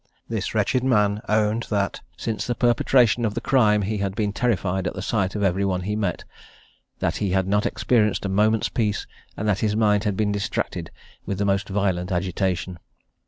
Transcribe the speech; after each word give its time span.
This 0.27 0.55
wretched 0.55 0.83
man 0.83 1.21
owned 1.29 1.67
that 1.69 2.01
since 2.17 2.47
the 2.47 2.55
perpetration 2.55 3.23
of 3.23 3.35
the 3.35 3.39
crime 3.39 3.83
he 3.83 3.99
had 3.99 4.15
been 4.15 4.33
terrified 4.33 4.87
at 4.87 4.95
the 4.95 5.01
sight 5.03 5.35
of 5.35 5.43
every 5.43 5.63
one 5.63 5.81
he 5.81 5.95
met, 5.95 6.23
that 6.97 7.17
he 7.17 7.29
had 7.29 7.47
not 7.47 7.67
experienced 7.67 8.25
a 8.25 8.27
moment's 8.27 8.69
peace, 8.69 9.05
and 9.37 9.47
that 9.47 9.59
his 9.59 9.75
mind 9.75 10.03
had 10.05 10.17
been 10.17 10.31
distracted 10.31 10.89
with 11.27 11.37
the 11.37 11.45
most 11.45 11.69
violent 11.69 12.11
agitation. 12.11 12.79